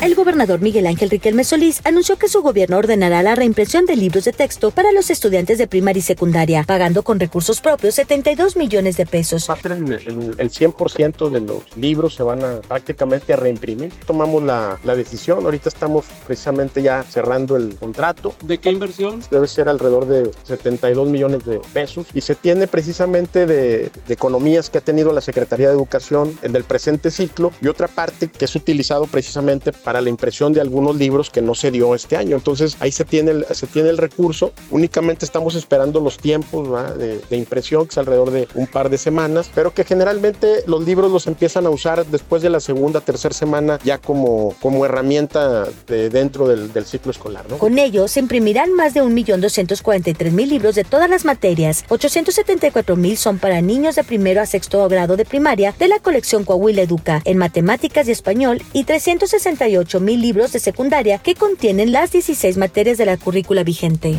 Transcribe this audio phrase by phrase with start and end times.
[0.00, 4.24] El gobernador Miguel Ángel Riquelme Solís anunció que su gobierno ordenará la reimpresión de libros
[4.24, 8.96] de texto para los estudiantes de primaria y secundaria, pagando con recursos propios 72 millones
[8.98, 9.48] de pesos.
[9.50, 13.36] Va a ser el, el- el 100% de los libros se van a prácticamente a
[13.36, 13.90] reimprimir.
[14.06, 18.34] Tomamos la, la decisión, ahorita estamos precisamente ya cerrando el contrato.
[18.44, 19.22] ¿De qué inversión?
[19.30, 24.70] Debe ser alrededor de 72 millones de pesos y se tiene precisamente de, de economías
[24.70, 28.44] que ha tenido la Secretaría de Educación en el presente ciclo y otra parte que
[28.44, 32.34] es utilizado precisamente para la impresión de algunos libros que no se dio este año.
[32.34, 34.50] Entonces ahí se tiene el, se tiene el recurso.
[34.72, 38.98] Únicamente estamos esperando los tiempos de, de impresión, que es alrededor de un par de
[38.98, 43.32] semanas, pero que generalmente los libros los empiezan a usar después de la segunda, tercera
[43.32, 47.44] semana ya como, como herramienta de, dentro del, del ciclo escolar.
[47.48, 47.58] ¿no?
[47.58, 51.84] Con ello, se imprimirán más de 1.243.000 libros de todas las materias.
[51.90, 56.82] 874.000 son para niños de primero a sexto grado de primaria de la colección Coahuila
[56.82, 58.82] Educa en matemáticas y español y
[59.76, 64.16] 368.000 libros de secundaria que contienen las 16 materias de la currícula vigente.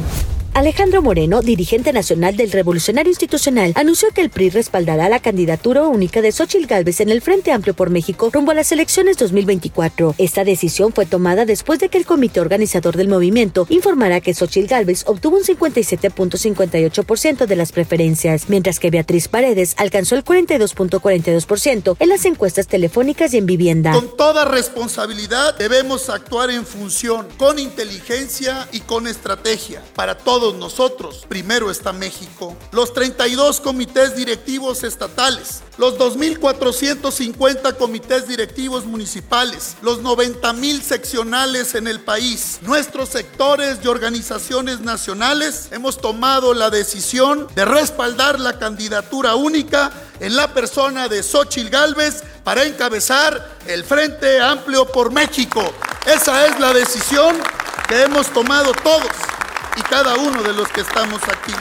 [0.54, 6.22] Alejandro Moreno, dirigente nacional del Revolucionario Institucional, anunció que el PRI respaldará la candidatura única
[6.22, 10.16] de Xochitl Gálvez en el Frente Amplio por México rumbo a las elecciones 2024.
[10.18, 14.68] Esta decisión fue tomada después de que el comité organizador del movimiento informara que Xochitl
[14.68, 22.10] Gálvez obtuvo un 57.58% de las preferencias, mientras que Beatriz Paredes alcanzó el 42.42% en
[22.10, 23.94] las encuestas telefónicas y en vivienda.
[23.94, 29.84] Con toda responsabilidad debemos actuar en función, con inteligencia y con estrategia.
[29.96, 38.86] Para todos nosotros, primero está México, los 32 comités directivos estatales, los 2.450 comités directivos
[38.86, 46.70] municipales, los 90.000 seccionales en el país, nuestros sectores y organizaciones nacionales, hemos tomado la
[46.70, 53.84] decisión de respaldar la candidatura única en la persona de Xochitl Gálvez para encabezar el
[53.84, 55.62] Frente Amplio por México.
[56.06, 57.36] Esa es la decisión
[57.88, 59.27] que hemos tomado todos
[59.78, 61.54] y cada uno de los que estamos aquí.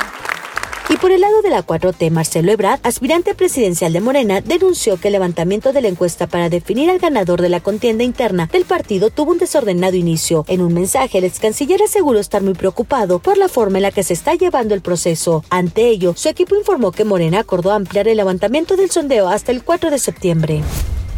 [0.88, 5.08] Y por el lado de la 4T, Marcelo Ebrard, aspirante presidencial de Morena, denunció que
[5.08, 9.10] el levantamiento de la encuesta para definir al ganador de la contienda interna del partido
[9.10, 10.44] tuvo un desordenado inicio.
[10.46, 13.90] En un mensaje, el ex canciller aseguró estar muy preocupado por la forma en la
[13.90, 15.44] que se está llevando el proceso.
[15.50, 19.64] Ante ello, su equipo informó que Morena acordó ampliar el levantamiento del sondeo hasta el
[19.64, 20.62] 4 de septiembre.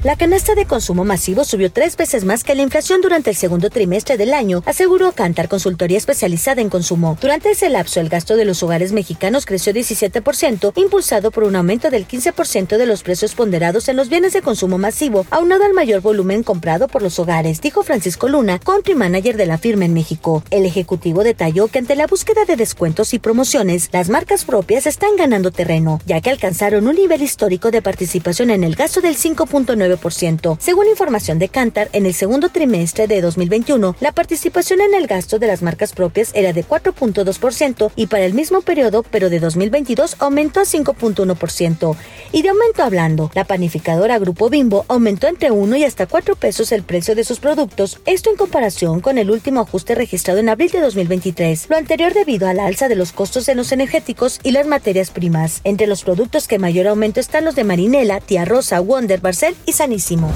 [0.05, 3.69] La canasta de consumo masivo subió tres veces más que la inflación durante el segundo
[3.69, 7.19] trimestre del año, aseguró Cantar Consultoría Especializada en Consumo.
[7.21, 11.91] Durante ese lapso, el gasto de los hogares mexicanos creció 17%, impulsado por un aumento
[11.91, 16.01] del 15% de los precios ponderados en los bienes de consumo masivo, aunado al mayor
[16.01, 20.45] volumen comprado por los hogares, dijo Francisco Luna, country manager de la firma en México.
[20.53, 25.17] El ejecutivo detalló que ante la búsqueda de descuentos y promociones, las marcas propias están
[25.17, 29.88] ganando terreno, ya que alcanzaron un nivel histórico de participación en el gasto del 5.9
[30.59, 35.39] según información de Cantar, en el segundo trimestre de 2021, la participación en el gasto
[35.39, 40.17] de las marcas propias era de 4.2% y para el mismo periodo, pero de 2022,
[40.19, 41.97] aumentó a 5.1%.
[42.33, 46.73] Y de aumento hablando, la panificadora Grupo Bimbo aumentó entre 1 y hasta 4 pesos
[46.73, 50.71] el precio de sus productos, esto en comparación con el último ajuste registrado en abril
[50.71, 54.51] de 2023, lo anterior debido a la alza de los costos en los energéticos y
[54.51, 55.61] las materias primas.
[55.65, 59.73] Entre los productos que mayor aumento están los de Marinela, Tía Rosa, Wonder, Barcel y
[59.79, 60.29] Sanísimo.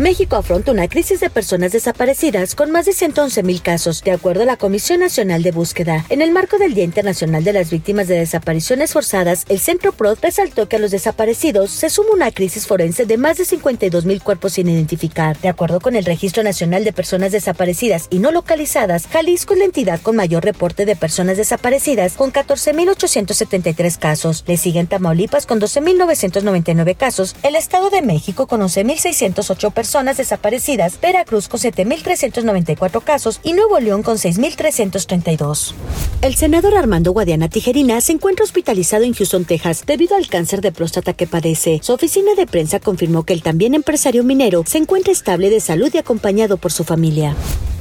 [0.00, 4.44] México afronta una crisis de personas desaparecidas con más de 111 mil casos, de acuerdo
[4.44, 6.06] a la Comisión Nacional de Búsqueda.
[6.08, 10.16] En el marco del Día Internacional de las Víctimas de Desapariciones Forzadas, el Centro PROD
[10.22, 14.22] resaltó que a los desaparecidos se suma una crisis forense de más de 52 mil
[14.22, 15.38] cuerpos sin identificar.
[15.38, 19.66] De acuerdo con el Registro Nacional de Personas Desaparecidas y No Localizadas, Jalisco es la
[19.66, 24.44] entidad con mayor reporte de personas desaparecidas, con 14.873 casos.
[24.46, 31.48] Le siguen Tamaulipas con 12.999 casos, el Estado de México con 11.608 personas desaparecidas, Veracruz
[31.48, 35.74] con 7.394 casos y Nuevo León con 6.332.
[36.22, 40.70] El senador Armando Guadiana Tijerina se encuentra hospitalizado en Houston, Texas, debido al cáncer de
[40.70, 41.80] próstata que padece.
[41.82, 45.90] Su oficina de prensa confirmó que el también empresario minero se encuentra estable de salud
[45.92, 47.34] y acompañado por su familia.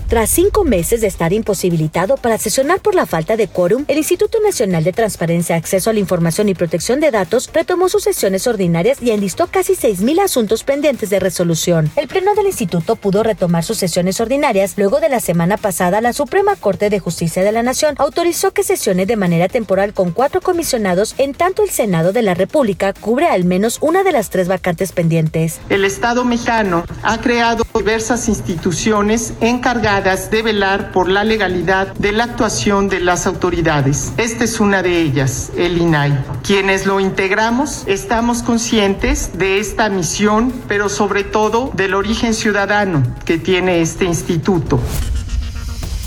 [0.10, 4.40] Tras cinco meses de estar imposibilitado para sesionar por la falta de quórum, el Instituto
[4.44, 9.04] Nacional de Transparencia, Acceso a la Información y Protección de Datos retomó sus sesiones ordinarias
[9.04, 11.92] y enlistó casi 6.000 asuntos pendientes de resolución.
[11.96, 16.12] El Pleno del Instituto pudo retomar sus sesiones ordinarias luego de la semana pasada la
[16.12, 20.42] Suprema Corte de Justicia de la Nación autorizó que sesione de manera temporal con cuatro
[20.42, 24.48] comisionados, en tanto el Senado de la República cubre al menos una de las tres
[24.48, 25.60] vacantes pendientes.
[25.70, 32.14] El Estado mexicano ha creado diversas instituciones encargadas encargadas de velar por la legalidad de
[32.14, 34.14] la actuación de las autoridades.
[34.16, 36.18] Esta es una de ellas, el INAI.
[36.42, 43.38] Quienes lo integramos estamos conscientes de esta misión, pero sobre todo del origen ciudadano que
[43.38, 44.80] tiene este instituto.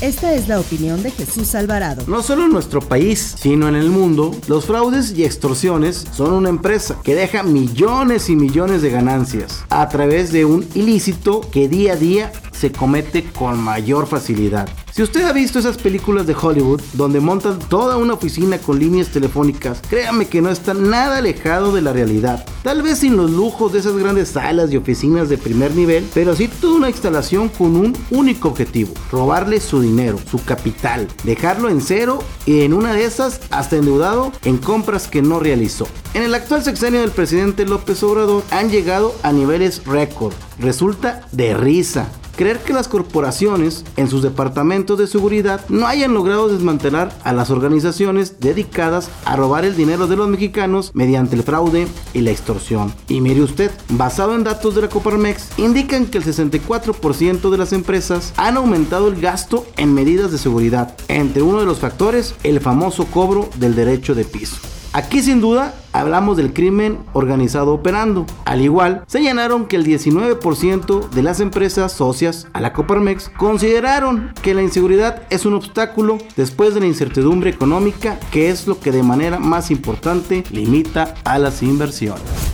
[0.03, 2.03] Esta es la opinión de Jesús Alvarado.
[2.07, 6.49] No solo en nuestro país, sino en el mundo, los fraudes y extorsiones son una
[6.49, 11.93] empresa que deja millones y millones de ganancias a través de un ilícito que día
[11.93, 14.67] a día se comete con mayor facilidad.
[14.93, 19.07] Si usted ha visto esas películas de Hollywood donde montan toda una oficina con líneas
[19.07, 22.45] telefónicas, créame que no está nada alejado de la realidad.
[22.61, 26.35] Tal vez sin los lujos de esas grandes salas y oficinas de primer nivel, pero
[26.35, 31.81] sí toda una instalación con un único objetivo, robarle su dinero, su capital, dejarlo en
[31.81, 35.87] cero y en una de esas hasta endeudado en compras que no realizó.
[36.13, 40.35] En el actual sexenio del presidente López Obrador han llegado a niveles récord.
[40.59, 46.49] Resulta de risa creer que las corporaciones en sus departamentos de seguridad no hayan logrado
[46.49, 51.87] desmantelar a las organizaciones dedicadas a robar el dinero de los mexicanos mediante el fraude
[52.13, 52.93] y la extorsión.
[53.07, 57.73] Y mire usted, basado en datos de la Coparmex, indican que el 64% de las
[57.73, 62.59] empresas han aumentado el gasto en medidas de seguridad, entre uno de los factores el
[62.59, 64.57] famoso cobro del derecho de piso.
[64.95, 68.27] Aquí sin duda hablamos del crimen organizado operando.
[68.45, 74.53] Al igual, señalaron que el 19% de las empresas socias a la Coparmex consideraron que
[74.53, 79.01] la inseguridad es un obstáculo después de la incertidumbre económica, que es lo que de
[79.01, 82.52] manera más importante limita a las inversiones.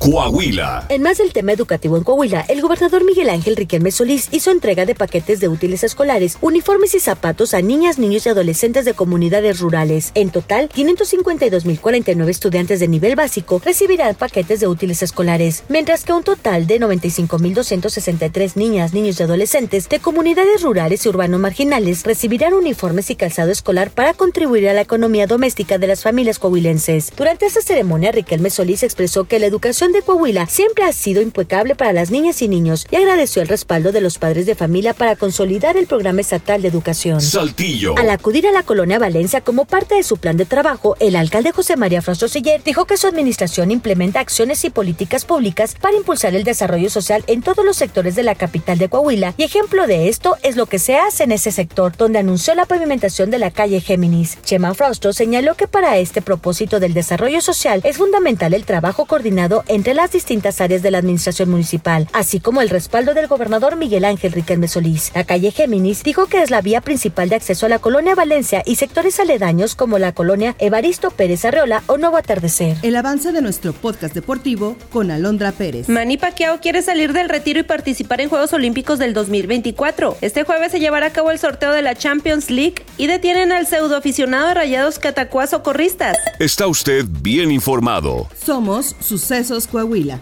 [0.00, 0.86] Coahuila.
[0.88, 4.86] En más del tema educativo en Coahuila, el gobernador Miguel Ángel Riquelme Solís hizo entrega
[4.86, 9.60] de paquetes de útiles escolares, uniformes y zapatos a niñas, niños y adolescentes de comunidades
[9.60, 10.12] rurales.
[10.14, 16.22] En total, 552.049 estudiantes de nivel básico recibirán paquetes de útiles escolares, mientras que un
[16.22, 23.10] total de 95.263 niñas, niños y adolescentes de comunidades rurales y urbanos marginales recibirán uniformes
[23.10, 27.12] y calzado escolar para contribuir a la economía doméstica de las familias coahuilenses.
[27.14, 31.74] Durante esta ceremonia, Riquelme Solís expresó que la educación de Coahuila siempre ha sido impecable
[31.74, 35.16] para las niñas y niños y agradeció el respaldo de los padres de familia para
[35.16, 37.20] consolidar el programa estatal de educación.
[37.20, 37.94] Saltillo.
[37.98, 41.52] Al acudir a la colonia Valencia como parte de su plan de trabajo, el alcalde
[41.52, 46.34] José María Frostro Siller dijo que su administración implementa acciones y políticas públicas para impulsar
[46.34, 50.08] el desarrollo social en todos los sectores de la capital de Coahuila y ejemplo de
[50.08, 53.50] esto es lo que se hace en ese sector, donde anunció la pavimentación de la
[53.50, 54.38] calle Géminis.
[54.44, 59.64] Chema Frostro señaló que para este propósito del desarrollo social es fundamental el trabajo coordinado
[59.66, 63.76] en entre las distintas áreas de la administración municipal, así como el respaldo del gobernador
[63.76, 65.10] Miguel Ángel Riquelme Solís.
[65.14, 68.62] La calle Géminis dijo que es la vía principal de acceso a la colonia Valencia
[68.66, 72.76] y sectores aledaños como la colonia Evaristo Pérez Arreola o Nuevo Atardecer.
[72.82, 75.88] El avance de nuestro podcast deportivo con Alondra Pérez.
[75.88, 80.18] Manny Pacquiao quiere salir del retiro y participar en Juegos Olímpicos del 2024.
[80.20, 83.66] Este jueves se llevará a cabo el sorteo de la Champions League y detienen al
[83.66, 86.18] pseudo aficionado de Rayados a socorristas.
[86.38, 88.28] Está usted bien informado.
[88.44, 90.18] Somos Sucesos Coahuila.